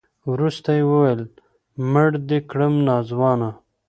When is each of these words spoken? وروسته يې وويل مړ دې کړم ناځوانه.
وروسته 0.31 0.69
يې 0.77 0.83
وويل 0.91 1.21
مړ 1.91 2.09
دې 2.29 2.39
کړم 2.49 2.73
ناځوانه. 2.87 3.49